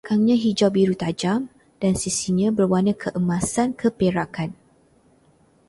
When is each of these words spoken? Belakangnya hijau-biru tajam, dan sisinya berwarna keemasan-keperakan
Belakangnya 0.03 0.33
hijau-biru 0.45 0.93
tajam, 1.03 1.39
dan 1.81 1.93
sisinya 2.03 2.49
berwarna 2.57 2.93
keemasan-keperakan 3.03 4.49